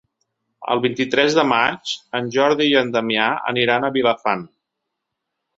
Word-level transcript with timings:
El 0.75 0.79
vint-i-tres 0.85 1.35
de 1.39 1.43
maig 1.49 1.93
en 2.21 2.31
Jordi 2.37 2.69
i 2.71 2.73
en 2.81 2.89
Damià 2.97 3.29
aniran 3.53 3.87
a 3.87 3.93
Vilafant. 3.99 4.47